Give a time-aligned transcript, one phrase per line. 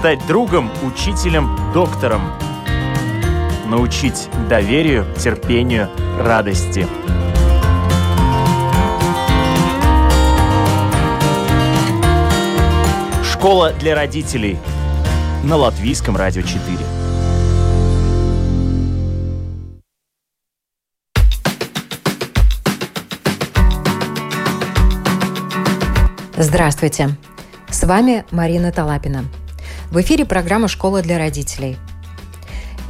[0.00, 2.22] стать другом, учителем, доктором.
[3.66, 6.86] Научить доверию, терпению, радости.
[13.22, 14.56] Школа для родителей
[15.44, 16.60] на Латвийском радио 4.
[26.38, 27.10] Здравствуйте!
[27.68, 29.26] С вами Марина Талапина.
[29.90, 31.76] В эфире программа «Школа для родителей».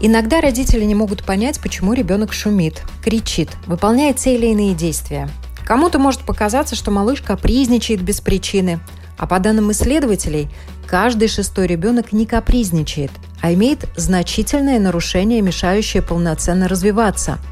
[0.03, 5.29] Иногда родители не могут понять, почему ребенок шумит, кричит, выполняет те или иные действия.
[5.65, 8.81] Кому-то может показаться, что малыш капризничает без причины,
[9.17, 10.49] а по данным исследователей,
[10.87, 13.11] каждый шестой ребенок не капризничает,
[13.41, 17.39] а имеет значительное нарушение, мешающее полноценно развиваться–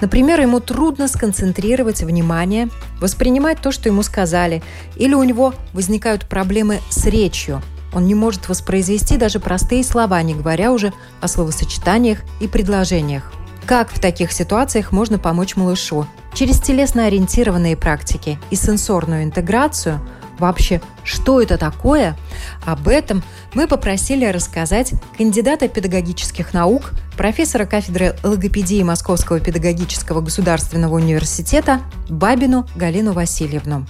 [0.00, 2.68] Например, ему трудно сконцентрировать внимание,
[3.00, 4.62] воспринимать то, что ему сказали,
[4.96, 7.62] или у него возникают проблемы с речью.
[7.94, 13.32] Он не может воспроизвести даже простые слова, не говоря уже о словосочетаниях и предложениях.
[13.66, 16.06] Как в таких ситуациях можно помочь малышу?
[16.34, 20.00] Через телесно-ориентированные практики и сенсорную интеграцию–
[20.38, 22.16] Вообще, что это такое?
[22.64, 23.22] Об этом
[23.54, 33.12] мы попросили рассказать кандидата педагогических наук, профессора кафедры логопедии Московского педагогического государственного университета Бабину Галину
[33.12, 33.86] Васильевну.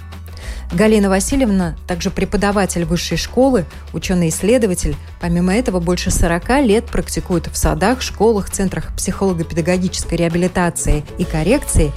[0.73, 4.97] Галина Васильевна также преподаватель высшей школы, ученый-исследователь.
[5.21, 11.93] Помимо этого, больше 40 лет практикует в садах, школах, центрах психолого-педагогической реабилитации и коррекции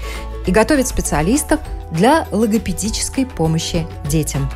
[0.45, 1.59] и готовит специалистов
[1.92, 4.50] для логопедической помощи детям.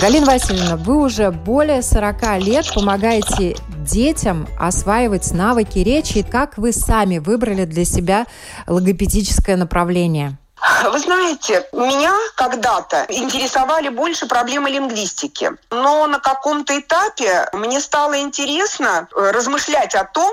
[0.00, 6.22] Галина Васильевна, вы уже более 40 лет помогаете детям осваивать навыки речи.
[6.22, 8.26] Как вы сами выбрали для себя
[8.68, 10.38] логопедическое направление?
[10.84, 15.52] Вы знаете, меня когда-то интересовали больше проблемы лингвистики.
[15.70, 20.32] Но на каком-то этапе мне стало интересно э, размышлять о том,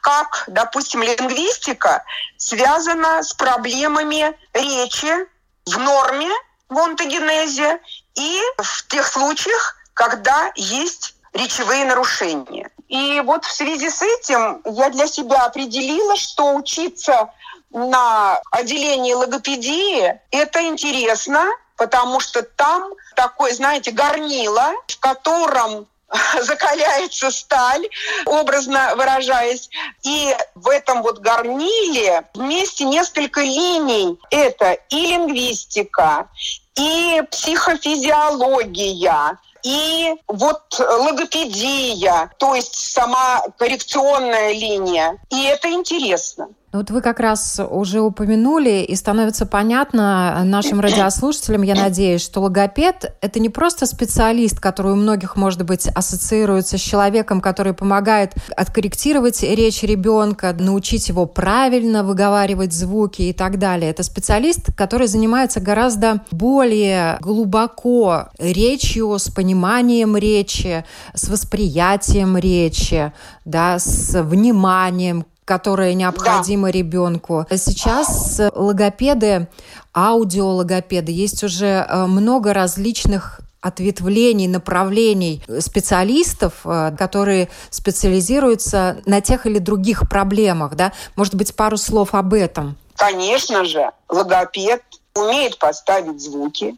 [0.00, 2.04] как, допустим, лингвистика
[2.36, 5.26] связана с проблемами речи
[5.66, 6.30] в норме,
[6.68, 7.80] в онтогенезе
[8.14, 12.70] и в тех случаях, когда есть речевые нарушения.
[12.88, 17.30] И вот в связи с этим я для себя определила, что учиться
[17.76, 25.86] на отделении логопедии это интересно, потому что там такое, знаете, горнило, в котором
[26.42, 27.86] закаляется сталь,
[28.24, 29.68] образно выражаясь.
[30.02, 34.18] И в этом вот горниле вместе несколько линий.
[34.30, 36.30] Это и лингвистика,
[36.76, 45.18] и психофизиология, и вот логопедия, то есть сама коррекционная линия.
[45.28, 46.48] И это интересно.
[46.72, 52.40] Ну, вот вы как раз уже упомянули, и становится понятно нашим радиослушателям, я надеюсь, что
[52.40, 58.34] логопед– это не просто специалист, который у многих, может быть, ассоциируется с человеком, который помогает
[58.56, 63.90] откорректировать речь ребенка, научить его правильно выговаривать звуки и так далее.
[63.90, 70.84] Это специалист, который занимается гораздо более глубоко речью, с пониманием речи,
[71.14, 73.12] с восприятием речи,
[73.44, 76.72] да, с вниманием которое необходимо да.
[76.72, 77.46] ребенку.
[77.50, 79.48] Сейчас логопеды,
[79.94, 89.58] аудиологопеды, есть уже э, много различных ответвлений, направлений специалистов, э, которые специализируются на тех или
[89.58, 90.74] других проблемах.
[90.74, 90.92] Да?
[91.14, 92.76] Может быть, пару слов об этом?
[92.96, 94.82] Конечно же, логопед
[95.14, 96.76] умеет поставить звуки,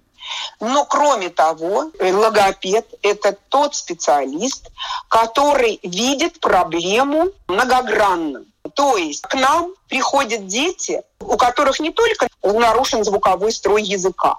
[0.60, 4.68] но кроме того, логопед– это тот специалист,
[5.08, 8.44] который видит проблему многогранно.
[8.74, 14.38] То есть к нам приходят дети, у которых не только нарушен звуковой строй языка,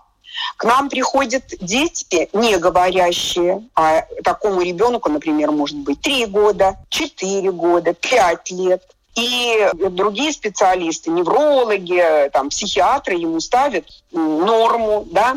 [0.57, 7.51] к нам приходят дети, не говорящие, а такому ребенку, например, может быть 3 года, 4
[7.51, 8.83] года, 5 лет.
[9.15, 15.35] И другие специалисты, неврологи, там, психиатры ему ставят норму, да,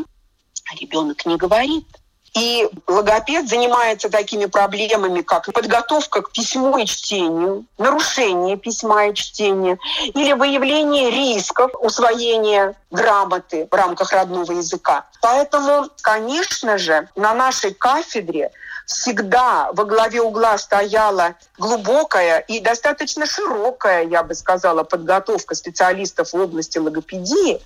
[0.71, 1.87] а ребенок не говорит.
[2.35, 9.79] И логопед занимается такими проблемами, как подготовка к письму и чтению, нарушение письма и чтения
[10.15, 15.07] или выявление рисков усвоения грамоты в рамках родного языка.
[15.21, 18.51] Поэтому, конечно же, на нашей кафедре
[18.87, 26.37] всегда во главе угла стояла глубокая и достаточно широкая, я бы сказала, подготовка специалистов в
[26.37, 27.61] области логопедии.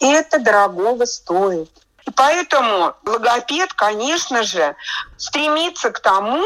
[0.00, 1.70] И это дорогого стоит.
[2.16, 4.74] Поэтому логопед, конечно же,
[5.16, 6.44] стремится к тому,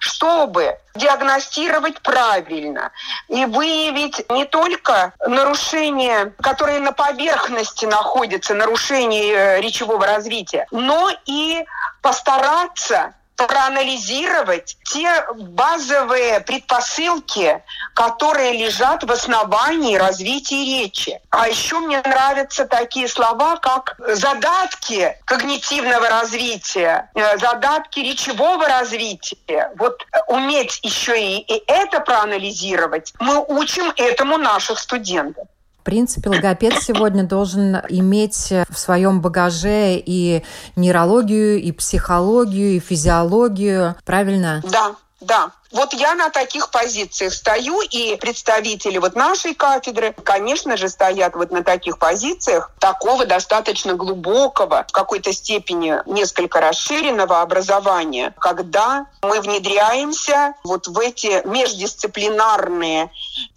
[0.00, 2.92] чтобы диагностировать правильно
[3.28, 11.64] и выявить не только нарушения, которые на поверхности находятся, нарушения э, речевого развития, но и
[12.02, 17.62] постараться проанализировать те базовые предпосылки,
[17.94, 21.20] которые лежат в основании развития речи.
[21.30, 29.70] А еще мне нравятся такие слова, как задатки когнитивного развития, э, задатки речевого развития.
[29.76, 35.46] Вот уметь еще и, и это проанализировать, мы учим этому наших студентов
[35.86, 40.42] принципе, логопед сегодня должен иметь в своем багаже и
[40.74, 43.94] нейрологию, и психологию, и физиологию.
[44.04, 44.62] Правильно?
[44.70, 45.52] Да, да.
[45.72, 51.50] Вот я на таких позициях стою, и представители вот нашей кафедры, конечно же, стоят вот
[51.50, 60.54] на таких позициях такого достаточно глубокого, в какой-то степени несколько расширенного образования, когда мы внедряемся
[60.64, 63.10] вот в эти междисциплинарные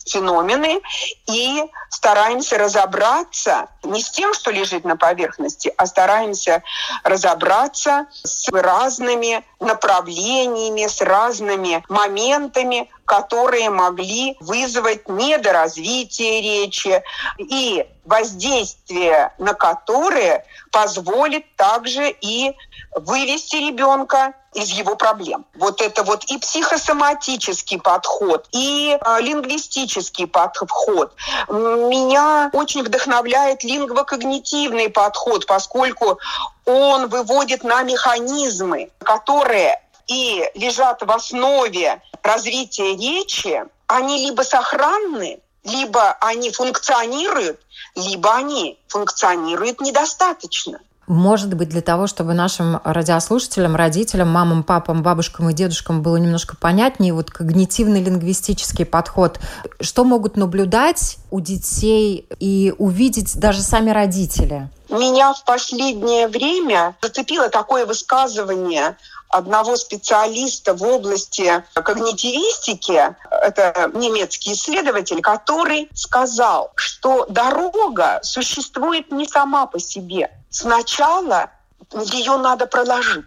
[0.06, 0.82] феномены
[1.28, 6.64] и стараемся разобраться не с тем, что лежит на поверхности, а стараемся
[7.04, 17.04] разобраться с разными направлениями, с разными моментами, которые могли вызвать недоразвитие речи
[17.38, 22.56] и воздействие на которые позволит также и
[22.96, 25.46] вывести ребенка из его проблем.
[25.56, 31.14] Вот это вот и психосоматический подход, и э, лингвистический подход.
[31.48, 36.20] Меня очень вдохновляет лингвокогнитивный подход, поскольку
[36.66, 39.80] он выводит на механизмы, которые
[40.10, 47.60] и лежат в основе развития речи, они либо сохранны, либо они функционируют,
[47.96, 50.80] либо они функционируют недостаточно.
[51.06, 56.56] Может быть, для того, чтобы нашим радиослушателям, родителям, мамам, папам, бабушкам и дедушкам было немножко
[56.56, 59.40] понятнее, вот когнитивный лингвистический подход,
[59.80, 64.70] что могут наблюдать у детей и увидеть даже сами родители?
[64.90, 68.96] Меня в последнее время зацепило такое высказывание
[69.30, 79.68] одного специалиста в области когнитивистики, это немецкий исследователь, который сказал, что дорога существует не сама
[79.68, 80.32] по себе.
[80.50, 81.52] Сначала
[81.94, 83.26] ее надо проложить.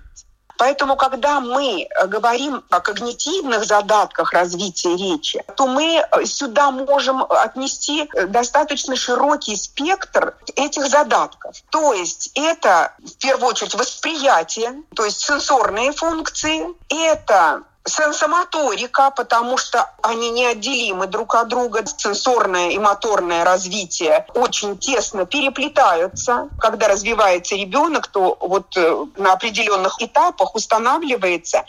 [0.58, 7.24] Поэтому, когда мы э, говорим о когнитивных задатках развития речи, то мы э, сюда можем
[7.28, 11.56] отнести э, достаточно широкий спектр этих задатков.
[11.70, 19.90] То есть это, в первую очередь, восприятие, то есть сенсорные функции, это сенсомоторика, потому что
[20.02, 21.84] они неотделимы друг от друга.
[21.84, 26.48] Сенсорное и моторное развитие очень тесно переплетаются.
[26.58, 31.64] Когда развивается ребенок, то вот э, на определенных этапах устанавливается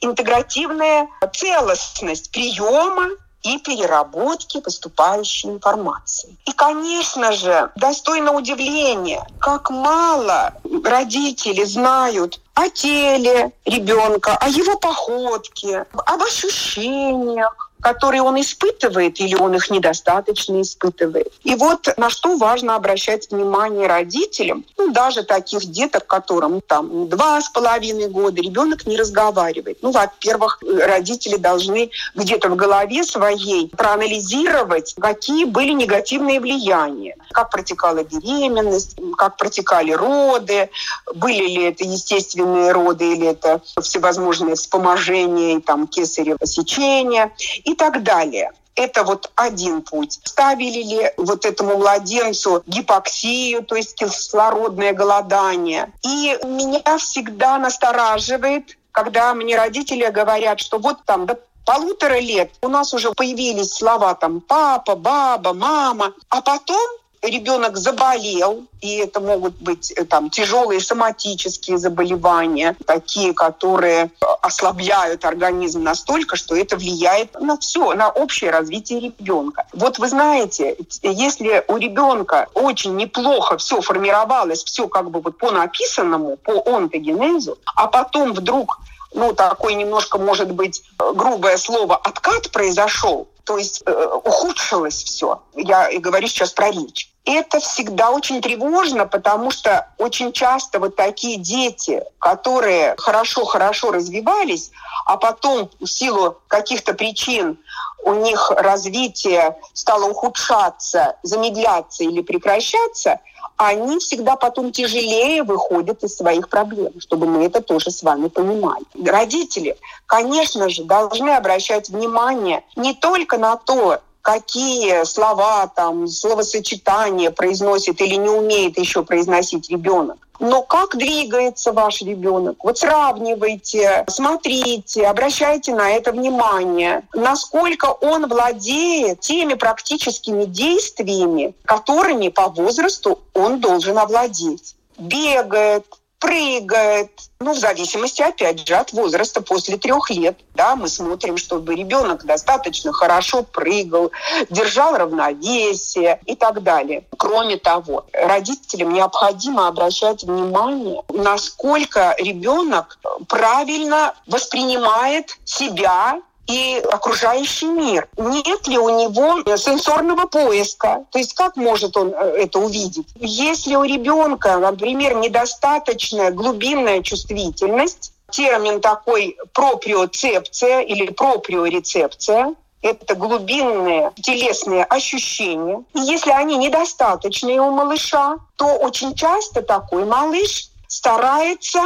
[0.00, 3.08] интегративная целостность приема
[3.48, 6.36] и переработки поступающей информации.
[6.46, 10.54] И, конечно же, достойно удивления, как мало
[10.84, 19.54] родители знают о теле ребенка, о его походке, об ощущениях, которые он испытывает, или он
[19.54, 21.32] их недостаточно испытывает.
[21.44, 27.40] И вот на что важно обращать внимание родителям, ну, даже таких деток, которым там два
[27.40, 29.78] с половиной года, ребенок не разговаривает.
[29.82, 38.02] Ну, во-первых, родители должны где-то в голове своей проанализировать, какие были негативные влияния, как протекала
[38.02, 40.70] беременность, как протекали роды,
[41.14, 47.32] были ли это естественные роды или это всевозможные вспоможения, там, кесарево сечение
[47.68, 48.52] и так далее.
[48.74, 50.20] Это вот один путь.
[50.24, 55.92] Ставили ли вот этому младенцу гипоксию, то есть кислородное голодание.
[56.02, 62.68] И меня всегда настораживает, когда мне родители говорят, что вот там до полутора лет у
[62.68, 66.88] нас уже появились слова там папа, баба, мама, а потом
[67.22, 74.10] ребенок заболел, и это могут быть э, там тяжелые соматические заболевания, такие, которые
[74.42, 79.66] ослабляют организм настолько, что это влияет на все, на общее развитие ребенка.
[79.72, 85.50] Вот вы знаете, если у ребенка очень неплохо все формировалось, все как бы вот по
[85.50, 88.78] написанному, по онтогенезу, а потом вдруг
[89.14, 95.42] ну, такой немножко, может быть, грубое слово, откат произошел, то есть э, ухудшилось все.
[95.54, 97.10] Я и говорю сейчас про речь.
[97.24, 104.70] Это всегда очень тревожно, потому что очень часто вот такие дети, которые хорошо-хорошо развивались,
[105.04, 107.58] а потом в силу каких-то причин
[108.04, 113.20] у них развитие стало ухудшаться, замедляться или прекращаться,
[113.56, 118.84] они всегда потом тяжелее выходят из своих проблем, чтобы мы это тоже с вами понимали.
[119.04, 119.76] Родители,
[120.06, 128.16] конечно же, должны обращать внимание не только на то, какие слова, там, словосочетания произносит или
[128.16, 130.18] не умеет еще произносить ребенок.
[130.38, 132.62] Но как двигается ваш ребенок?
[132.62, 137.04] Вот сравнивайте, смотрите, обращайте на это внимание.
[137.14, 144.76] Насколько он владеет теми практическими действиями, которыми по возрасту он должен овладеть.
[144.98, 145.86] Бегает,
[146.18, 147.10] прыгает.
[147.40, 150.38] Ну, в зависимости, опять же, от возраста после трех лет.
[150.54, 154.10] Да, мы смотрим, чтобы ребенок достаточно хорошо прыгал,
[154.50, 157.04] держал равновесие и так далее.
[157.16, 162.98] Кроме того, родителям необходимо обращать внимание, насколько ребенок
[163.28, 168.08] правильно воспринимает себя и окружающий мир.
[168.16, 171.04] Нет ли у него сенсорного поиска?
[171.10, 173.06] То есть как может он э, это увидеть?
[173.16, 184.84] Если у ребенка, например, недостаточная глубинная чувствительность, термин такой проприоцепция или проприорецепция, это глубинные телесные
[184.84, 185.84] ощущения.
[185.94, 191.80] И если они недостаточные у малыша, то очень часто такой малыш старается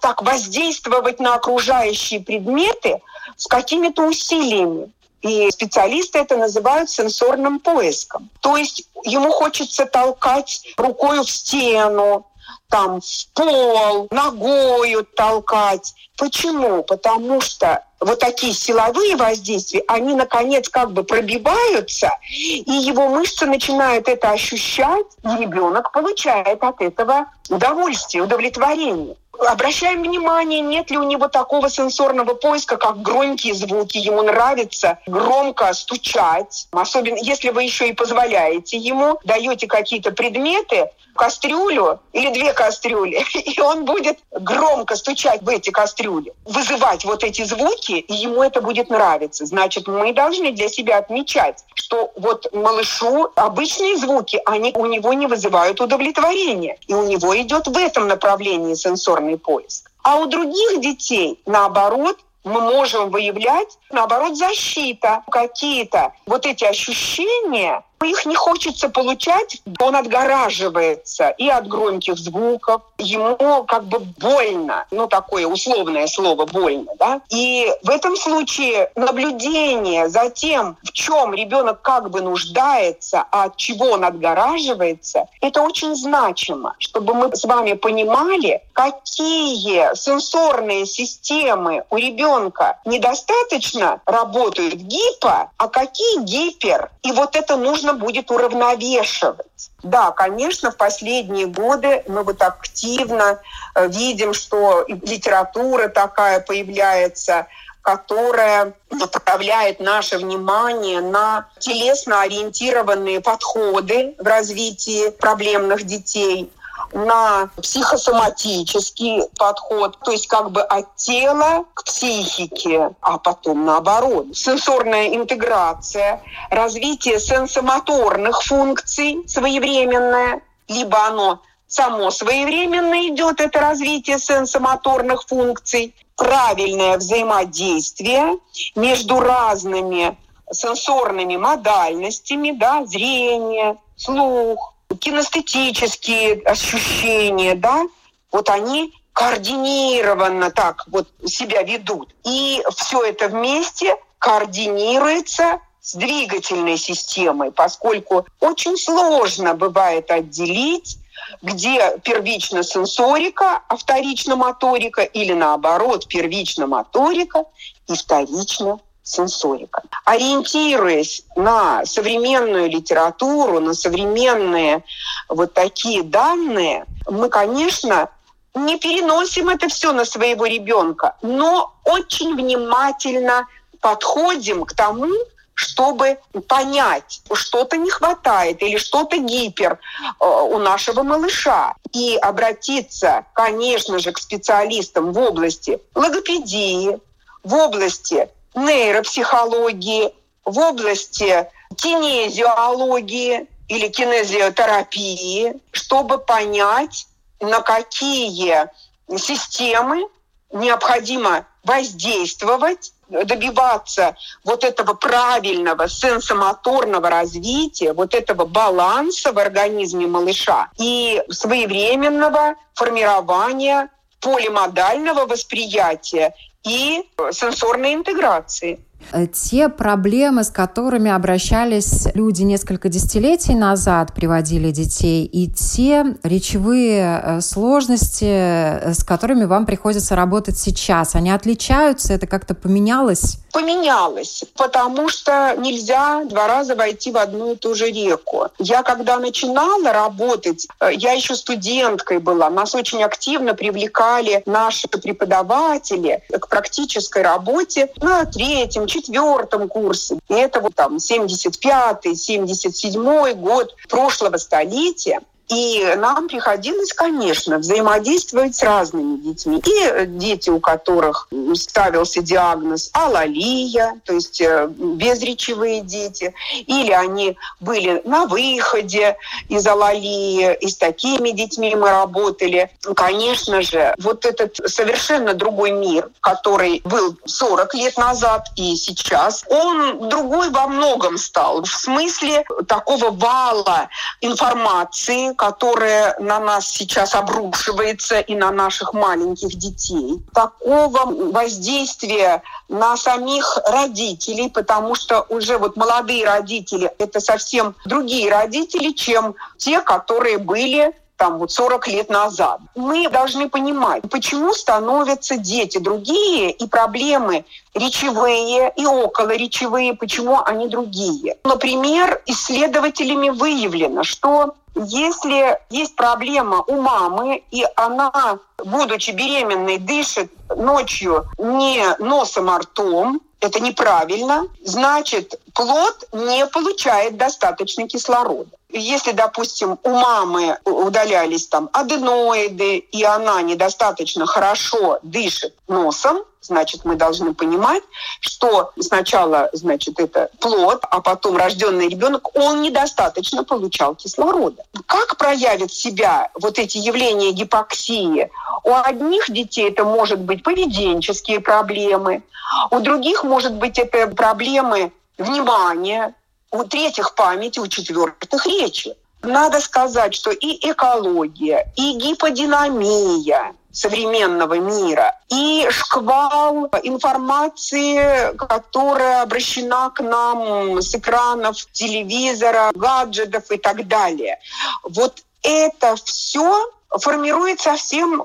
[0.00, 3.02] так воздействовать на окружающие предметы
[3.36, 4.92] с какими-то усилиями.
[5.22, 8.30] И специалисты это называют сенсорным поиском.
[8.40, 12.26] То есть ему хочется толкать рукой в стену,
[12.70, 15.94] там в пол, ногою толкать.
[16.16, 16.82] Почему?
[16.82, 24.08] Потому что вот такие силовые воздействия, они, наконец, как бы пробиваются, и его мышцы начинают
[24.08, 29.16] это ощущать, и ребенок получает от этого удовольствие, удовлетворение
[29.46, 33.98] обращаем внимание, нет ли у него такого сенсорного поиска, как громкие звуки.
[33.98, 36.68] Ему нравится громко стучать.
[36.72, 43.60] Особенно если вы еще и позволяете ему, даете какие-то предметы, кастрюлю или две кастрюли, и
[43.60, 48.88] он будет громко стучать в эти кастрюли, вызывать вот эти звуки, и ему это будет
[48.88, 49.44] нравиться.
[49.44, 55.26] Значит, мы должны для себя отмечать, что вот малышу обычные звуки, они у него не
[55.26, 56.78] вызывают удовлетворения.
[56.86, 59.90] И у него идет в этом направлении сенсорный поиск.
[60.02, 65.22] А у других детей, наоборот, мы можем выявлять, наоборот, защита.
[65.30, 73.64] Какие-то вот эти ощущения, их не хочется получать, он отгораживается и от громких звуков, ему
[73.64, 77.20] как бы больно, ну такое условное слово больно, да.
[77.30, 83.56] И в этом случае наблюдение за тем, в чем ребенок как бы нуждается, а от
[83.56, 91.96] чего он отгораживается, это очень значимо, чтобы мы с вами понимали, какие сенсорные системы у
[91.96, 96.90] ребенка недостаточно работают гипо, а какие гипер.
[97.02, 99.70] И вот это нужно будет уравновешивать.
[99.82, 103.40] Да, конечно, в последние годы мы вот активно
[103.74, 107.46] э, видим, что литература такая появляется,
[107.82, 116.50] которая направляет наше внимание на телесно ориентированные подходы в развитии проблемных детей,
[116.92, 124.26] на психосоматический подход, то есть как бы от тела к психике, а потом наоборот.
[124.34, 135.94] Сенсорная интеграция, развитие сенсомоторных функций своевременное, либо оно само своевременно идет, это развитие сенсомоторных функций,
[136.16, 138.38] правильное взаимодействие
[138.74, 140.18] между разными
[140.52, 147.84] сенсорными модальностями, да, зрение, слух, кинестетические ощущения, да,
[148.32, 152.14] вот они координированно так вот себя ведут.
[152.24, 160.98] И все это вместе координируется с двигательной системой, поскольку очень сложно бывает отделить
[161.42, 167.44] где первично сенсорика, а вторично моторика, или наоборот, первично моторика
[167.88, 168.80] и вторично
[169.10, 169.82] сенсорика.
[170.04, 174.84] Ориентируясь на современную литературу, на современные
[175.28, 178.08] вот такие данные, мы, конечно,
[178.54, 183.46] не переносим это все на своего ребенка, но очень внимательно
[183.80, 185.12] подходим к тому,
[185.54, 189.78] чтобы понять, что-то не хватает или что-то гипер
[190.18, 191.74] э, у нашего малыша.
[191.92, 196.98] И обратиться, конечно же, к специалистам в области логопедии,
[197.42, 200.14] в области нейропсихологии,
[200.44, 207.06] в области кинезиологии или кинезиотерапии, чтобы понять,
[207.40, 208.68] на какие
[209.16, 210.08] системы
[210.52, 221.22] необходимо воздействовать, добиваться вот этого правильного сенсомоторного развития, вот этого баланса в организме малыша и
[221.28, 223.88] своевременного формирования
[224.20, 227.02] полимодального восприятия и
[227.32, 228.80] сенсорной интеграции.
[229.12, 237.20] Э, те проблемы, с которыми обращались люди несколько десятилетий назад, приводили детей, и те речевые
[237.22, 242.12] э, сложности, э, с которыми вам приходится работать сейчас, они отличаются?
[242.12, 243.38] Это как-то поменялось?
[243.52, 248.48] Поменялось, потому что нельзя два раза войти в одну и ту же реку.
[248.58, 256.48] Я когда начинала работать, я еще студенткой была, нас очень активно привлекали наши преподаватели к
[256.48, 260.18] практической работе на третьем, четвертом курсе.
[260.28, 265.20] И это вот там 75-й, 77-й год прошлого столетия.
[265.50, 269.60] И нам приходилось, конечно, взаимодействовать с разными детьми.
[269.66, 276.32] И дети, у которых ставился диагноз алалия, то есть э, безречевые дети,
[276.66, 279.16] или они были на выходе
[279.48, 282.70] из алалии, и с такими детьми мы работали.
[282.94, 290.08] Конечно же, вот этот совершенно другой мир, который был 40 лет назад и сейчас, он
[290.08, 291.62] другой во многом стал.
[291.62, 293.88] В смысле такого вала
[294.20, 300.20] информации, которое на нас сейчас обрушивается и на наших маленьких детей.
[300.34, 308.90] Такого воздействия на самих родителей, потому что уже вот молодые родители— это совсем другие родители,
[308.90, 312.60] чем те, которые были там вот 40 лет назад.
[312.74, 317.44] Мы должны понимать, почему становятся дети другие и проблемы
[317.74, 321.36] речевые и околоречевые, почему они другие.
[321.44, 331.26] Например, исследователями выявлено, что если есть проблема у мамы, и она, будучи беременной, дышит ночью
[331.38, 338.50] не носом, а ртом, это неправильно, значит, плод не получает достаточно кислорода.
[338.68, 346.96] Если, допустим, у мамы удалялись там аденоиды, и она недостаточно хорошо дышит носом, значит, мы
[346.96, 347.82] должны понимать,
[348.20, 354.62] что сначала, значит, это плод, а потом рожденный ребенок, он недостаточно получал кислорода.
[354.86, 358.30] Как проявят себя вот эти явления гипоксии?
[358.64, 362.22] У одних детей это может быть поведенческие проблемы,
[362.70, 366.14] у других может быть это проблемы внимания,
[366.50, 368.96] у третьих памяти, у четвертых речи.
[369.22, 380.02] Надо сказать, что и экология, и гиподинамия современного мира, и шквал информации, которая обращена к
[380.02, 384.40] нам с экранов телевизора, гаджетов и так далее.
[384.82, 388.24] Вот это все формирует совсем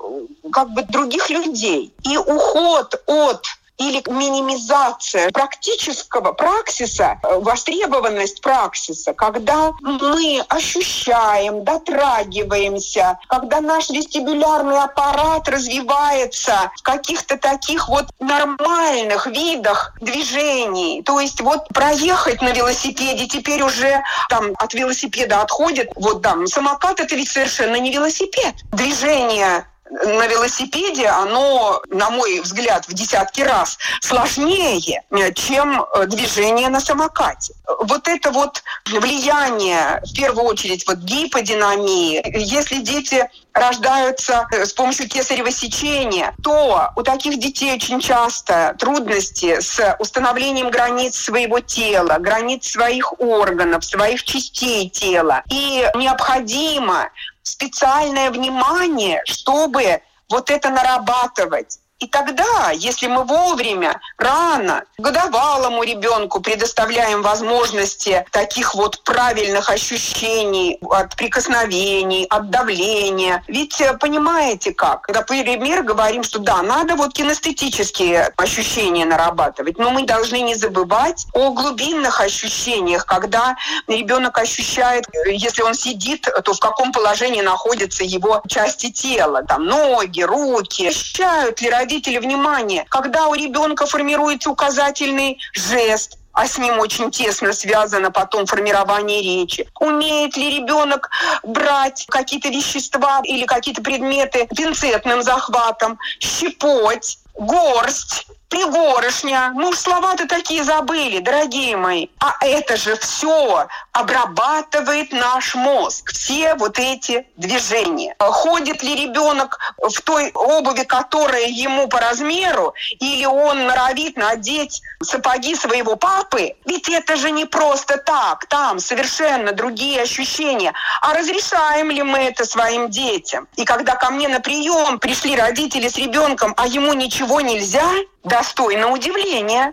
[0.52, 1.94] как бы других людей.
[2.02, 3.46] И уход от
[3.78, 15.48] или минимизация практического праксиса, э, востребованность праксиса, когда мы ощущаем, дотрагиваемся, когда наш вестибулярный аппарат
[15.48, 21.02] развивается в каких-то таких вот нормальных видах движений.
[21.02, 27.00] То есть вот проехать на велосипеде теперь уже там от велосипеда отходит, вот там самокат
[27.00, 28.54] это ведь совершенно не велосипед.
[28.72, 36.68] Движение на велосипеде, оно, на мой взгляд, в десятки раз сложнее, э, чем э, движение
[36.68, 37.54] на самокате.
[37.82, 45.08] Вот это вот влияние, в первую очередь, вот гиподинамии, если дети рождаются э, с помощью
[45.08, 52.70] кесарево сечения, то у таких детей очень часто трудности с установлением границ своего тела, границ
[52.70, 55.42] своих органов, своих частей тела.
[55.50, 57.08] И необходимо
[57.42, 61.78] специальное внимание, чтобы вот это нарабатывать.
[61.98, 71.16] И тогда, если мы вовремя, рано, годовалому ребенку предоставляем возможности таких вот правильных ощущений от
[71.16, 73.42] прикосновений, от давления.
[73.48, 75.08] Ведь э, понимаете как?
[75.08, 81.52] Например, говорим, что да, надо вот кинестетические ощущения нарабатывать, но мы должны не забывать о
[81.52, 83.56] глубинных ощущениях, когда
[83.86, 90.20] ребенок ощущает, если он сидит, то в каком положении находятся его части тела, там ноги,
[90.20, 91.85] руки, ощущают ли родители
[92.20, 99.22] внимание, когда у ребенка формируется указательный жест, а с ним очень тесно связано потом формирование
[99.22, 99.66] речи.
[99.80, 101.08] Умеет ли ребенок
[101.42, 109.52] брать какие-то вещества или какие-то предметы пинцетным захватом, щепоть, горсть, пригорошня.
[109.54, 112.08] Ну, слова-то такие забыли, дорогие мои.
[112.18, 116.12] А это же все обрабатывает наш мозг.
[116.12, 118.14] Все вот эти движения.
[118.18, 125.54] Ходит ли ребенок в той обуви, которая ему по размеру, или он норовит надеть сапоги
[125.54, 126.54] своего папы?
[126.64, 128.46] Ведь это же не просто так.
[128.46, 130.72] Там совершенно другие ощущения.
[131.00, 133.48] А разрешаем ли мы это своим детям?
[133.56, 137.90] И когда ко мне на прием пришли родители с ребенком, а ему ничего нельзя,
[138.26, 139.72] достойно удивления.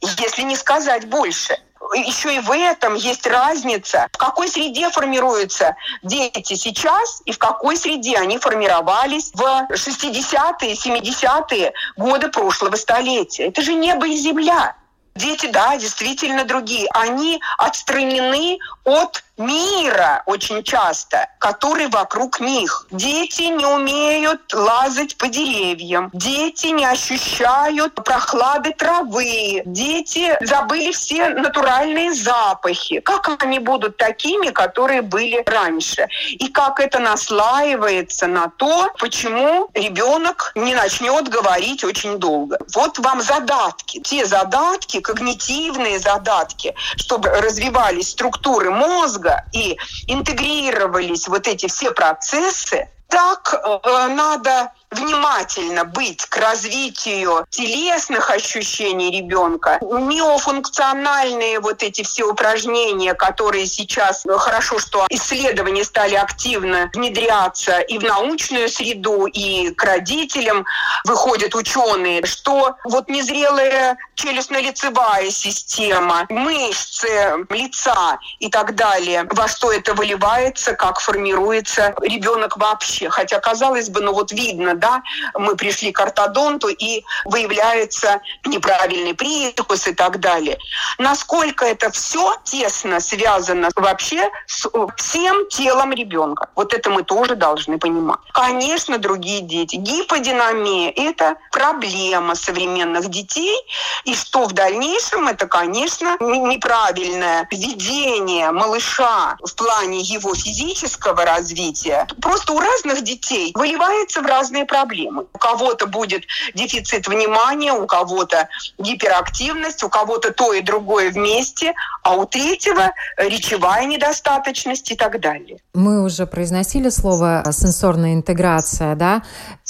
[0.00, 1.56] если не сказать больше
[1.94, 7.76] еще и в этом есть разница, в какой среде формируются дети сейчас и в какой
[7.76, 13.48] среде они формировались в 60-е, 70-е годы прошлого столетия.
[13.48, 14.76] Это же небо и земля.
[15.14, 16.88] Дети, да, действительно другие.
[16.94, 22.86] Они отстранены от мира очень часто, который вокруг них.
[22.90, 26.10] Дети не умеют лазать по деревьям.
[26.12, 29.62] Дети не ощущают прохлады травы.
[29.64, 33.00] Дети забыли все натуральные запахи.
[33.00, 36.08] Как они будут такими, которые были раньше?
[36.30, 42.58] И как это наслаивается на то, почему ребенок не начнет говорить очень долго.
[42.74, 44.00] Вот вам задатки.
[44.00, 53.54] Те задатки, когнитивные задатки, чтобы развивались структуры мозга и интегрировались вот эти все процессы, так
[53.54, 59.78] э, надо внимательно быть к развитию телесных ощущений ребенка.
[59.80, 67.98] Миофункциональные вот эти все упражнения, которые сейчас ну, хорошо, что исследования стали активно внедряться и
[67.98, 70.64] в научную среду, и к родителям
[71.04, 79.94] выходят ученые, что вот незрелая челюстно-лицевая система, мышцы лица и так далее, во что это
[79.94, 83.08] выливается, как формируется ребенок вообще.
[83.08, 85.02] Хотя, казалось бы, ну вот видно, да,
[85.34, 90.58] мы пришли к ортодонту, и выявляется неправильный прикус и так далее.
[90.98, 96.48] Насколько это все тесно связано вообще с всем телом ребенка.
[96.56, 98.18] Вот это мы тоже должны понимать.
[98.32, 99.76] Конечно, другие дети.
[99.76, 103.56] Гиподинамия– это проблема современных детей,
[104.04, 112.08] и что в дальнейшем, это, конечно, неправильное ведение малыша в плане его физического развития.
[112.20, 115.26] Просто у разных детей выливается в разные проблемы.
[115.34, 116.22] У кого-то будет
[116.54, 123.84] дефицит внимания, у кого-то гиперактивность, у кого-то то и другое вместе, а у третьего речевая
[123.84, 125.58] недостаточность и так далее.
[125.74, 129.22] Мы уже произносили слово сенсорная интеграция, да?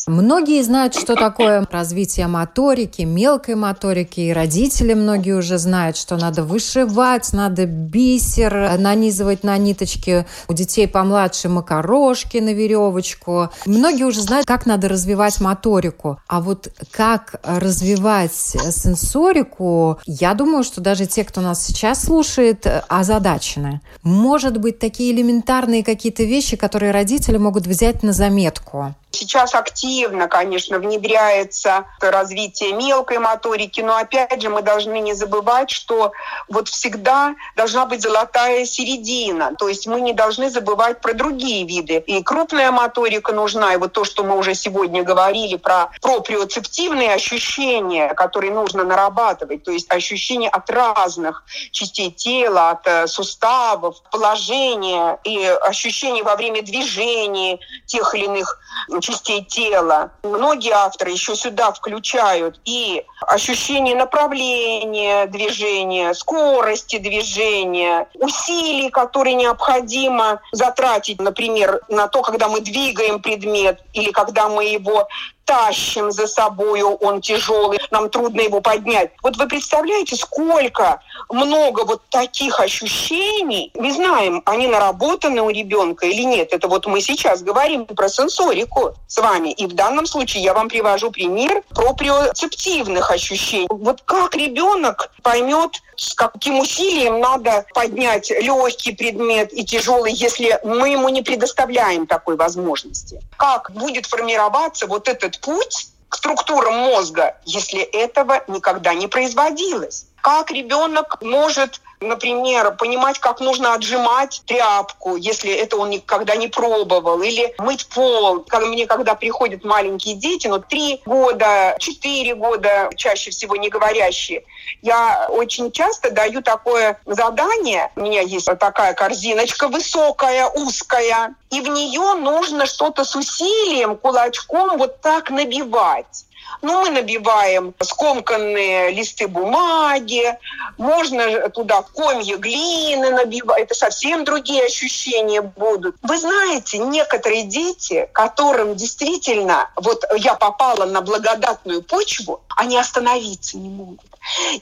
[0.07, 6.43] Многие знают, что такое развитие моторики, мелкой моторики, и родители многие уже знают, что надо
[6.45, 10.27] вышивать, надо бисер нанизывать на ниточки.
[10.49, 13.51] У детей помладше макарошки на веревочку.
[13.67, 16.19] Многие уже знают, как надо развивать моторику.
[16.27, 23.81] А вот как развивать сенсорику, я думаю, что даже те, кто нас сейчас слушает, озадачены.
[24.03, 28.95] Может быть, такие элементарные какие-то вещи, которые родители могут взять на заметку.
[29.15, 29.92] Сейчас активно,
[30.29, 36.13] конечно, внедряется развитие мелкой моторики, но опять же мы должны не забывать, что
[36.49, 39.55] вот всегда должна быть золотая середина.
[39.59, 42.03] То есть мы не должны забывать про другие виды.
[42.07, 48.15] И крупная моторика нужна, и вот то, что мы уже сегодня говорили про проприоцептивные ощущения,
[48.15, 55.45] которые нужно нарабатывать, то есть ощущения от разных частей тела, от э, суставов, положения и
[55.63, 58.59] ощущения во время движения тех или иных
[59.01, 59.82] частей тела.
[60.23, 71.21] Многие авторы еще сюда включают и ощущение направления движения, скорости движения, усилий, которые необходимо затратить,
[71.21, 75.09] например, на то, когда мы двигаем предмет или когда мы его
[75.45, 79.13] тащим за собой, он тяжелый, нам трудно его поднять.
[79.23, 83.71] Вот вы представляете, сколько много вот таких ощущений.
[83.75, 86.53] Мы знаем, они наработаны у ребенка или нет.
[86.53, 89.51] Это вот мы сейчас говорим про сенсорику с вами.
[89.53, 93.67] И в данном случае я вам привожу пример проприоцептивных ощущений.
[93.71, 100.91] Вот как ребенок поймет, с каким усилием надо поднять легкий предмет и тяжелый, если мы
[100.91, 103.21] ему не предоставляем такой возможности.
[103.37, 110.07] Как будет формироваться вот этот путь к структурам мозга, если этого никогда не производилось?
[110.21, 117.21] Как ребенок может например, понимать, как нужно отжимать тряпку, если это он никогда не пробовал,
[117.23, 118.41] или мыть пол.
[118.41, 124.45] Когда мне когда приходят маленькие дети, ну, три года, четыре года, чаще всего не говорящие,
[124.83, 127.91] я очень часто даю такое задание.
[127.97, 134.79] У меня есть такая корзиночка высокая, узкая, и в нее нужно что-то с усилием, кулачком
[134.79, 136.27] вот так набивать.
[136.61, 140.37] Ну, мы набиваем скомканные листы бумаги,
[140.79, 145.97] можно туда комья глины набивать, это совсем другие ощущения будут.
[146.03, 153.69] Вы знаете, некоторые дети, которым действительно, вот я попала на благодатную почву, они остановиться не
[153.69, 154.01] могут.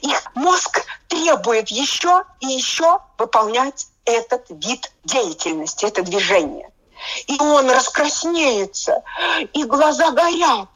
[0.01, 6.69] Их мозг требует еще и еще выполнять этот вид деятельности, это движение.
[7.27, 9.03] И он раскраснеется,
[9.53, 10.69] и глаза горят,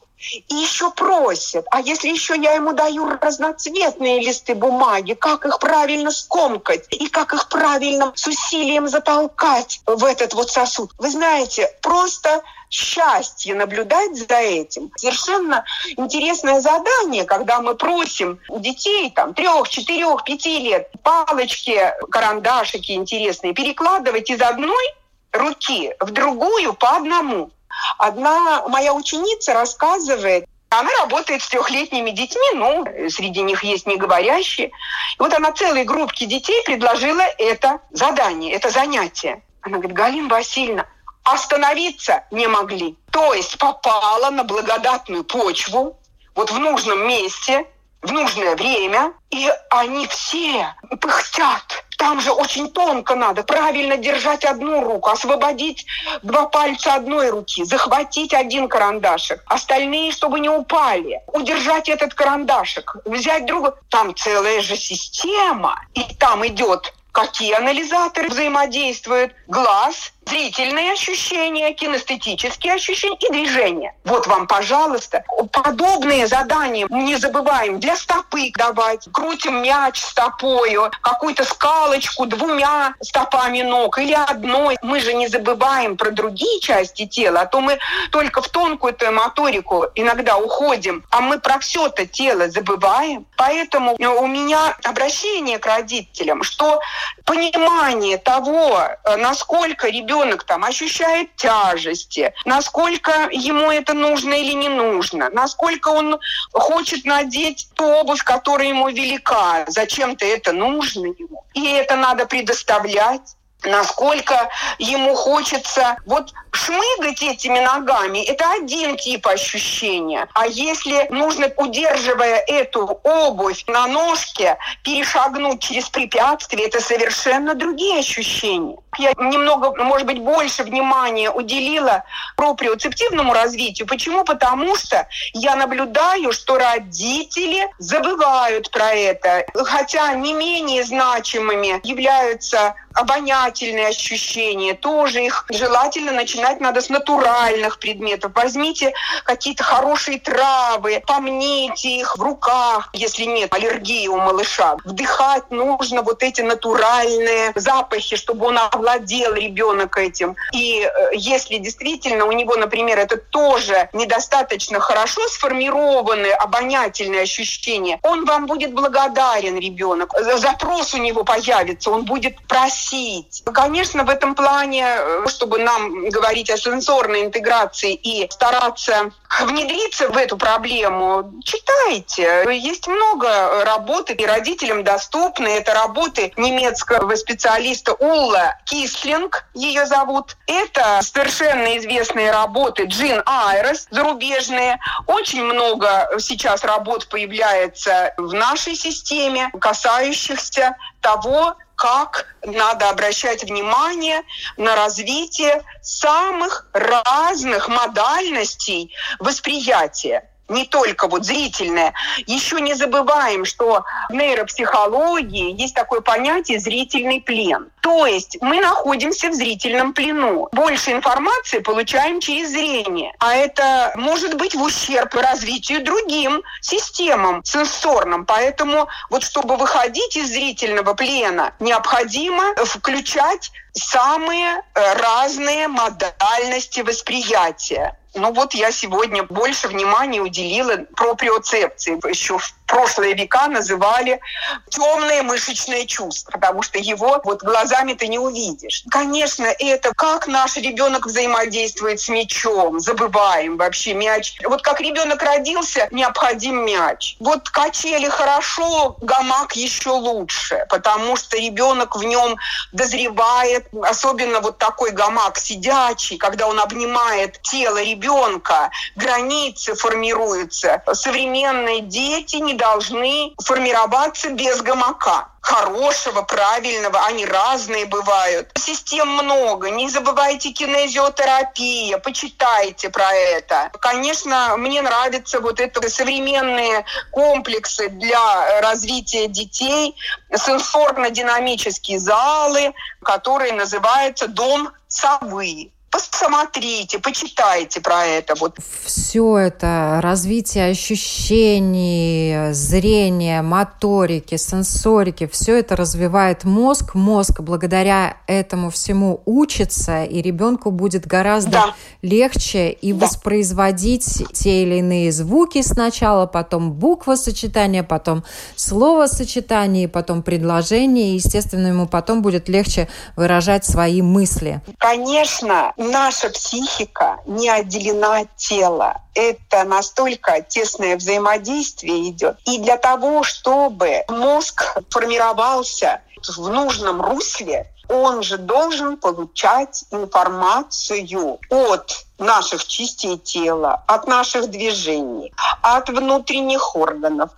[0.48, 6.10] И еще просят, а если еще я ему даю разноцветные листы бумаги, как их правильно
[6.10, 10.90] скомкать и как их правильно с усилием затолкать в этот вот сосуд.
[10.98, 14.90] Вы знаете, просто счастье наблюдать за этим.
[14.96, 15.64] Совершенно
[15.96, 24.30] интересное задание, когда мы просим детей там трех, четырех, пяти лет палочки, карандашики интересные перекладывать
[24.30, 24.94] из одной
[25.32, 27.50] руки в другую по одному.
[27.98, 34.68] Одна моя ученица рассказывает, она работает с трехлетними детьми, ну, среди них есть неговорящие.
[34.68, 34.72] И
[35.18, 39.42] вот она целой группке детей предложила это задание, это занятие.
[39.62, 40.86] Она говорит, Галина Васильевна,
[41.24, 42.96] остановиться не могли.
[43.10, 45.98] То есть попала на благодатную почву,
[46.34, 47.66] вот в нужном месте,
[48.02, 51.85] в нужное время, и они все пыхтят.
[51.96, 55.86] Там же очень тонко надо правильно держать одну руку, освободить
[56.22, 63.46] два пальца одной руки, захватить один карандашик, остальные, чтобы не упали, удержать этот карандашик, взять
[63.46, 63.72] другой.
[63.88, 73.16] Там целая же система, и там идет какие анализаторы взаимодействуют, глаз, зрительные ощущения, кинестетические ощущения
[73.20, 73.94] и движения.
[74.04, 79.08] Вот вам, пожалуйста, подобные задания не забываем для стопы давать.
[79.12, 84.76] Крутим мяч стопою, какую-то скалочку двумя стопами ног или одной.
[84.82, 87.78] Мы же не забываем про другие части тела, а то мы
[88.10, 93.26] только в тонкую-то моторику иногда уходим, а мы про все-то тело забываем.
[93.36, 96.80] Поэтому у меня обращение к родителям, что
[97.24, 98.80] понимание того,
[99.16, 106.18] насколько ребенок ребенок там ощущает тяжести, насколько ему это нужно или не нужно, насколько он
[106.52, 111.44] хочет надеть ту обувь, которая ему велика, зачем-то это нужно ему.
[111.54, 114.48] И это надо предоставлять насколько
[114.78, 120.26] ему хочется вот шмыгать этими ногами, это один тип ощущения.
[120.34, 128.78] А если нужно, удерживая эту обувь на ножке, перешагнуть через препятствие, это совершенно другие ощущения.
[128.98, 132.04] Я немного, может быть, больше внимания уделила
[132.36, 133.86] проприоцептивному развитию.
[133.86, 134.24] Почему?
[134.24, 139.44] Потому что я наблюдаю, что родители забывают про это.
[139.54, 148.32] Хотя не менее значимыми являются обонятельные ощущения, тоже их желательно начинать надо с натуральных предметов.
[148.34, 148.92] Возьмите
[149.24, 154.76] какие-то хорошие травы, помните их в руках, если нет аллергии у малыша.
[154.84, 160.36] Вдыхать нужно вот эти натуральные запахи, чтобы он овладел ребенок этим.
[160.52, 168.24] И э, если действительно у него, например, это тоже недостаточно хорошо сформированные обонятельные ощущения, он
[168.24, 170.12] вам будет благодарен, ребенок.
[170.36, 173.42] Запрос у него появится, он будет просить просить.
[173.52, 180.16] Конечно, в этом плане, э, чтобы нам говорить о сенсорной интеграции и стараться внедриться в
[180.16, 182.46] эту проблему, читайте.
[182.50, 185.48] Есть много работы, и родителям доступны.
[185.48, 190.36] Это работы немецкого специалиста Улла Кислинг, ее зовут.
[190.46, 194.78] Это совершенно известные работы Джин Айрес, зарубежные.
[195.06, 204.22] Очень много сейчас работ появляется в нашей системе, касающихся того, как надо обращать внимание
[204.56, 211.94] на развитие самых разных модальностей восприятия не только вот зрительное.
[212.26, 217.70] Еще не забываем, что в нейропсихологии есть такое понятие «зрительный плен».
[217.80, 220.48] То есть мы находимся в зрительном плену.
[220.50, 223.12] Больше информации получаем через зрение.
[223.20, 228.26] А это может быть в ущерб развитию другим системам сенсорным.
[228.26, 237.96] Поэтому вот чтобы выходить из зрительного плена, необходимо включать самые э, разные модальности восприятия.
[238.16, 242.00] Ну вот я сегодня больше внимания уделила проприоцепции.
[242.08, 244.20] Еще в прошлые века называли
[244.68, 248.84] темное мышечное чувство, потому что его вот глазами ты не увидишь.
[248.90, 254.38] Конечно, это как наш ребенок взаимодействует с мячом, забываем вообще мяч.
[254.44, 257.16] Вот как ребенок родился, необходим мяч.
[257.20, 262.36] Вот качели хорошо, гамак еще лучше, потому что ребенок в нем
[262.72, 270.82] дозревает, особенно вот такой гамак сидячий, когда он обнимает тело ребенка, границы формируются.
[270.92, 278.50] Современные дети не должны формироваться без гамака хорошего, правильного, они разные бывают.
[278.58, 283.70] Систем много, не забывайте кинезиотерапия, почитайте про это.
[283.80, 289.94] Конечно, мне нравятся вот это современные комплексы для развития детей,
[290.32, 298.34] сенсорно-динамические залы, которые называются «Дом совы» Посмотрите, почитайте про это.
[298.34, 298.58] Вот.
[298.84, 306.94] Все это развитие ощущений, зрения, моторики, сенсорики, все это развивает мозг.
[306.94, 311.74] Мозг благодаря этому всему учится, и ребенку будет гораздо да.
[312.02, 313.06] легче и да.
[313.06, 318.22] воспроизводить те или иные звуки сначала, потом буквосочетание, потом
[318.54, 321.12] словосочетание, потом предложение.
[321.12, 324.60] И, естественно, ему потом будет легче выражать свои мысли.
[324.78, 329.00] Конечно, наша психика не отделена от тела.
[329.14, 332.38] Это настолько тесное взаимодействие идет.
[332.44, 342.06] И для того, чтобы мозг формировался в нужном русле, он же должен получать информацию от
[342.18, 347.30] наших частей тела, от наших движений, от внутренних органов,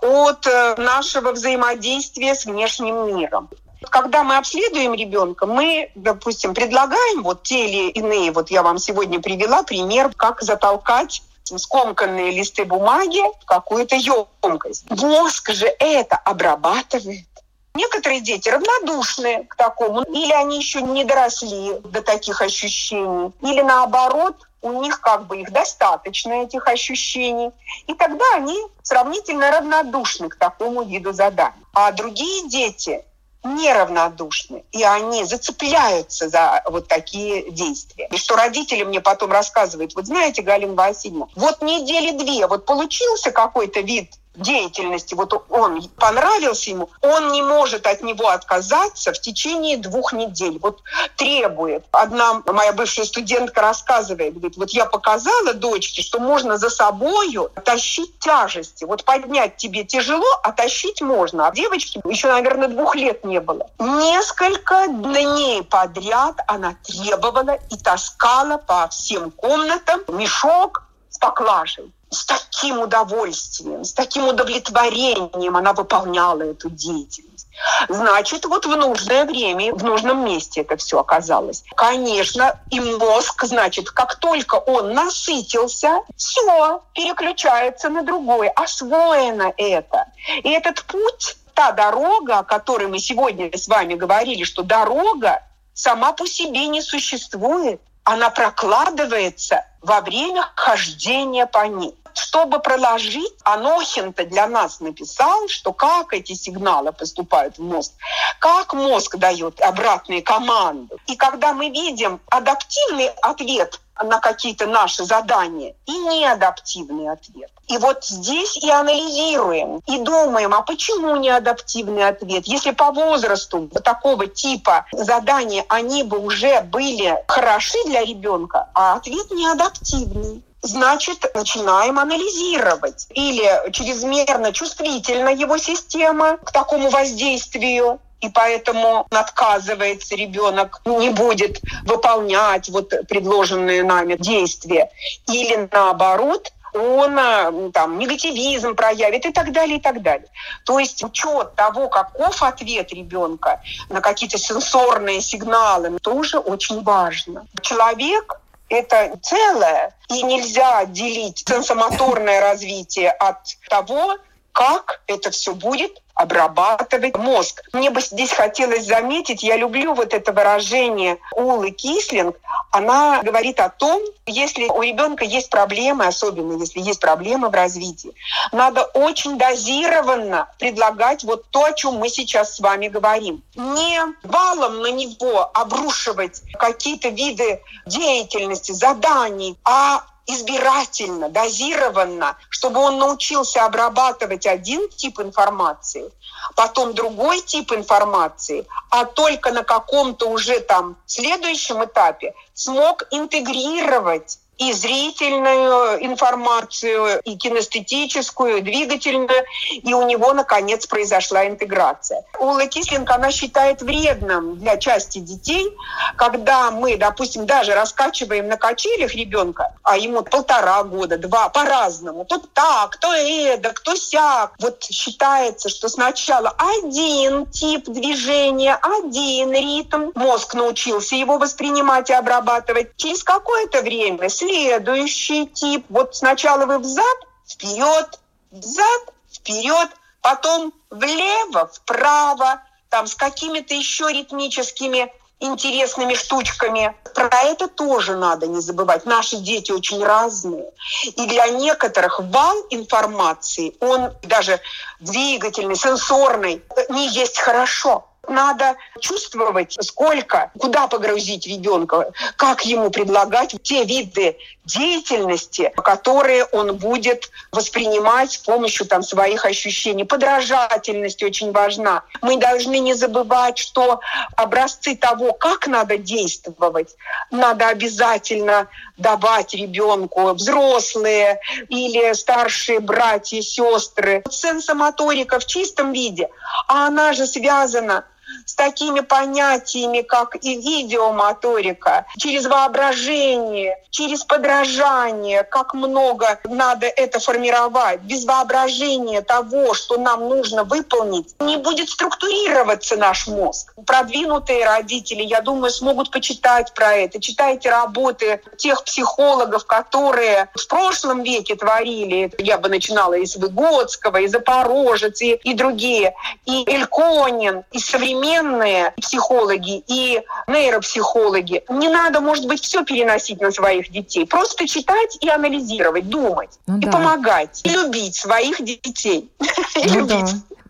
[0.00, 3.48] от э, нашего взаимодействия с внешним миром.
[3.90, 9.20] Когда мы обследуем ребенка, мы, допустим, предлагаем вот те или иные, вот я вам сегодня
[9.20, 14.90] привела пример, как затолкать скомканные листы бумаги в какую-то емкость.
[14.90, 17.26] Мозг же это обрабатывает.
[17.74, 24.36] Некоторые дети равнодушны к такому, или они еще не доросли до таких ощущений, или наоборот,
[24.62, 27.50] у них как бы их достаточно, этих ощущений.
[27.86, 31.52] И тогда они сравнительно равнодушны к такому виду заданий.
[31.74, 33.04] А другие дети
[33.44, 38.08] неравнодушны, и они зацепляются за вот такие действия.
[38.10, 43.30] И что родители мне потом рассказывают, вот знаете, Галина Васильевна, вот недели две, вот получился
[43.30, 49.76] какой-то вид деятельности, вот он понравился ему, он не может от него отказаться в течение
[49.76, 50.58] двух недель.
[50.60, 50.82] Вот
[51.16, 51.84] требует.
[51.92, 58.18] Одна моя бывшая студентка рассказывает, говорит, вот я показала дочке, что можно за собою тащить
[58.18, 58.84] тяжести.
[58.84, 61.46] Вот поднять тебе тяжело, а тащить можно.
[61.46, 63.68] А девочке еще, наверное, двух лет не было.
[63.78, 72.80] Несколько дней подряд она требовала и таскала по всем комнатам мешок с поклажей с таким
[72.80, 77.48] удовольствием, с таким удовлетворением она выполняла эту деятельность.
[77.88, 81.64] Значит, вот в нужное время, в нужном месте это все оказалось.
[81.76, 88.50] Конечно, и мозг, значит, как только он насытился, все переключается на другое.
[88.50, 90.06] Освоено это.
[90.42, 95.42] И этот путь, та дорога, о которой мы сегодня с вами говорили, что дорога
[95.74, 97.80] сама по себе не существует.
[98.04, 106.12] Она прокладывается во время хождения по ней чтобы проложить, Анохин-то для нас написал, что как
[106.12, 107.92] эти сигналы поступают в мозг,
[108.38, 110.96] как мозг дает обратные команды.
[111.06, 117.50] И когда мы видим адаптивный ответ на какие-то наши задания и неадаптивный ответ.
[117.68, 122.46] И вот здесь и анализируем, и думаем, а почему неадаптивный ответ?
[122.46, 129.30] Если по возрасту такого типа задания они бы уже были хороши для ребенка, а ответ
[129.30, 133.06] неадаптивный значит, начинаем анализировать.
[133.10, 142.70] Или чрезмерно чувствительна его система к такому воздействию, и поэтому отказывается ребенок, не будет выполнять
[142.70, 144.90] вот предложенные нами действия.
[145.26, 150.28] Или наоборот, он э, там, негативизм проявит и так далее, и так далее.
[150.64, 157.46] То есть учет того, каков ответ ребенка на какие-то сенсорные сигналы, тоже очень важно.
[157.62, 164.16] Человек это целое, и нельзя отделить сенсомоторное развитие от того,
[164.54, 167.62] как это все будет обрабатывать мозг.
[167.72, 172.36] Мне бы здесь хотелось заметить, я люблю вот это выражение Улы Кислинг.
[172.70, 178.14] Она говорит о том, если у ребенка есть проблемы, особенно если есть проблемы в развитии,
[178.52, 183.42] надо очень дозированно предлагать вот то, о чем мы сейчас с вами говорим.
[183.56, 193.64] Не валом на него обрушивать какие-то виды деятельности, заданий, а избирательно, дозированно, чтобы он научился
[193.64, 196.10] обрабатывать один тип информации,
[196.54, 204.72] потом другой тип информации, а только на каком-то уже там следующем этапе смог интегрировать и
[204.72, 212.24] зрительную информацию, и кинестетическую, и двигательную, и у него, наконец, произошла интеграция.
[212.38, 215.72] Ула Кислинг, она считает вредным для части детей,
[216.16, 222.38] когда мы, допустим, даже раскачиваем на качелях ребенка, а ему полтора года, два, по-разному, то
[222.52, 224.54] так, то это, кто сяк.
[224.60, 232.96] Вот считается, что сначала один тип движения, один ритм, мозг научился его воспринимать и обрабатывать.
[232.96, 235.86] Через какое-то время следующий тип.
[235.88, 237.16] Вот сначала вы взад,
[237.46, 238.20] вперед,
[238.50, 239.88] взад, вперед,
[240.20, 246.94] потом влево, вправо, там с какими-то еще ритмическими интересными штучками.
[247.14, 249.04] Про это тоже надо не забывать.
[249.04, 250.70] Наши дети очень разные.
[251.04, 254.60] И для некоторых вал информации, он даже
[255.00, 258.08] двигательный, сенсорный, не есть хорошо.
[258.28, 267.30] Надо чувствовать, сколько, куда погрузить ребенка, как ему предлагать те виды деятельности, которые он будет
[267.52, 270.04] воспринимать с помощью там, своих ощущений.
[270.04, 272.02] Подражательность очень важна.
[272.22, 274.00] Мы должны не забывать, что
[274.36, 276.96] образцы того, как надо действовать,
[277.30, 284.22] надо обязательно давать ребенку взрослые или старшие братья, сестры.
[284.30, 286.30] Сенсомоторика в чистом виде,
[286.68, 288.04] а она же связана
[288.46, 298.00] с такими понятиями, как и видеомоторика, через воображение, через подражание, как много надо это формировать.
[298.00, 303.72] Без воображения того, что нам нужно выполнить, не будет структурироваться наш мозг.
[303.86, 307.20] Продвинутые родители, я думаю, смогут почитать про это.
[307.20, 312.32] Читайте работы тех психологов, которые в прошлом веке творили.
[312.38, 316.14] Я бы начинала из Выгодского, из Запорожец и, и другие.
[316.46, 323.50] И Эльконин, и современные современные психологи и нейропсихологи, не надо, может быть, все переносить на
[323.50, 324.26] своих детей.
[324.26, 326.50] Просто читать и анализировать, думать.
[326.66, 326.92] Ну, и да.
[326.92, 327.60] помогать.
[327.64, 329.30] И любить своих детей.
[329.86, 330.24] Ну, да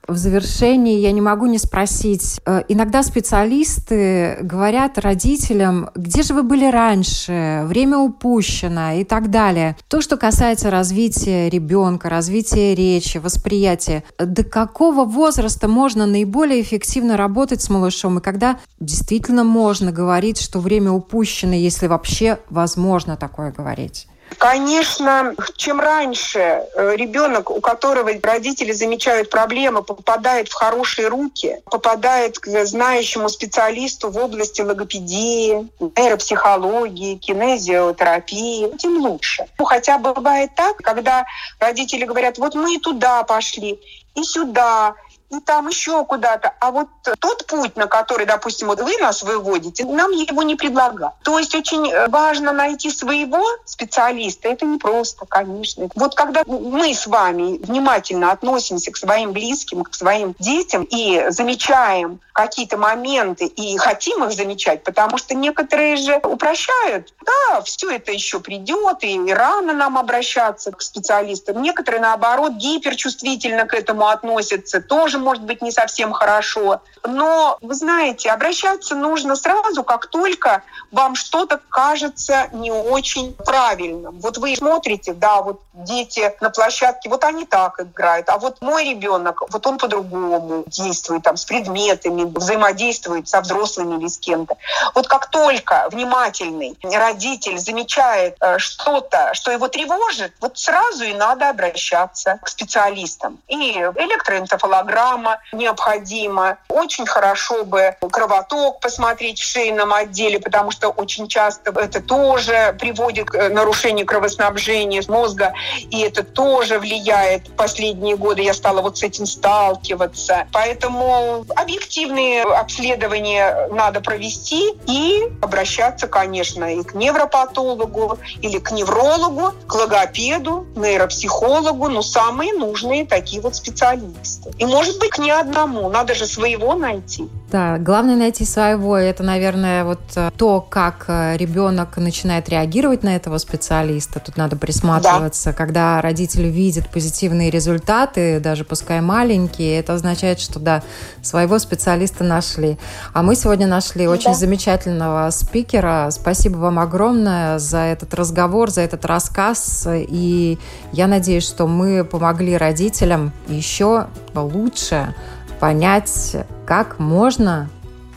[0.07, 2.41] в завершении я не могу не спросить.
[2.47, 9.77] Э, иногда специалисты говорят родителям, где же вы были раньше, время упущено и так далее.
[9.89, 17.63] То, что касается развития ребенка, развития речи, восприятия, до какого возраста можно наиболее эффективно работать
[17.63, 24.09] с малышом и когда действительно можно говорить, что время упущено, если вообще возможно такое говорить?
[24.39, 32.39] Конечно, чем раньше э, ребенок, у которого родители замечают проблемы, попадает в хорошие руки, попадает
[32.39, 39.47] к знающему специалисту в области логопедии, нейропсихологии, кинезиотерапии, тем лучше.
[39.59, 41.25] Ну, хотя бывает так, когда
[41.61, 43.81] родители говорят, вот мы и туда пошли,
[44.15, 44.95] и сюда,
[45.37, 46.55] и там еще куда-то.
[46.61, 51.15] А вот тот путь, на который, допустим, вот вы нас выводите, нам его не предлагают.
[51.23, 54.49] То есть очень важно найти своего специалиста.
[54.49, 55.89] Это не просто, конечно.
[55.95, 62.21] Вот когда мы с вами внимательно относимся к своим близким, к своим детям и замечаем
[62.33, 67.15] какие-то моменты и хотим их замечать, потому что некоторые же упрощают.
[67.25, 71.63] Да, все это еще придет, и рано нам обращаться к специалистам.
[71.63, 76.81] Некоторые, наоборот, гиперчувствительно к этому относятся, тоже может быть не совсем хорошо.
[77.03, 80.63] Но, вы знаете, обращаться нужно сразу, как только
[80.93, 84.21] вам что-то кажется не очень правильным.
[84.21, 88.89] Вот вы смотрите, да, вот дети на площадке, вот они так играют, а вот мой
[88.89, 94.57] ребенок, вот он по-другому действует там с предметами, взаимодействует со взрослыми или с кем-то.
[94.95, 101.51] Вот как только внимательный родитель замечает э, что-то, что его тревожит, вот сразу и надо
[101.51, 103.39] обращаться к специалистам.
[103.49, 106.57] И электроэнцефалограмма, мама необходима.
[106.69, 113.29] Очень хорошо бы кровоток посмотреть в шейном отделе, потому что очень часто это тоже приводит
[113.29, 115.53] к нарушению кровоснабжения мозга,
[115.91, 117.55] и это тоже влияет.
[117.57, 120.47] Последние годы я стала вот с этим сталкиваться.
[120.53, 129.75] Поэтому объективные обследования надо провести и обращаться, конечно, и к невропатологу, или к неврологу, к
[129.75, 134.51] логопеду, нейропсихологу, но самые нужные такие вот специалисты.
[134.59, 137.29] И, может быть, быть не одному, надо же своего найти.
[137.51, 138.97] Да, главное найти своего.
[138.97, 144.19] Это, наверное, вот э, то, как э, ребенок начинает реагировать на этого специалиста.
[144.19, 145.51] Тут надо присматриваться.
[145.51, 145.53] Да.
[145.53, 150.83] Когда родители видят позитивные результаты, даже пускай маленькие, это означает, что да,
[151.23, 152.79] своего специалиста нашли.
[153.13, 154.35] А мы сегодня нашли очень да.
[154.35, 156.09] замечательного спикера.
[156.11, 159.87] Спасибо вам огромное за этот разговор, за этот рассказ.
[159.91, 160.59] И
[160.93, 165.15] я надеюсь, что мы помогли родителям еще лучше
[165.61, 166.37] понять,
[166.67, 167.69] как можно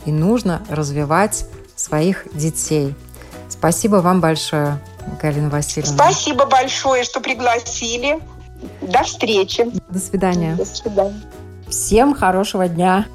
[0.04, 2.94] и нужно развивать своих детей.
[3.48, 4.78] Спасибо вам большое,
[5.20, 5.94] Галина Васильевна.
[5.94, 8.18] Спасибо большое, что пригласили.
[8.82, 9.66] До встречи.
[9.88, 10.54] До свидания.
[10.56, 11.20] До свидания.
[11.68, 13.06] Всем хорошего дня.